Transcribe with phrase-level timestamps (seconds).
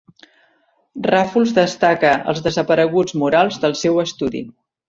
[1.07, 4.47] Ràfols destaca els desapareguts murals del seu estudi.